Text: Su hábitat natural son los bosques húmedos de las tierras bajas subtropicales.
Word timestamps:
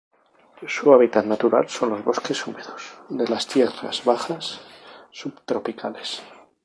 Su 0.67 0.91
hábitat 0.95 1.27
natural 1.27 1.69
son 1.69 1.91
los 1.91 2.03
bosques 2.03 2.47
húmedos 2.47 2.91
de 3.09 3.27
las 3.27 3.45
tierras 3.45 4.03
bajas 4.03 4.59
subtropicales. 5.11 6.23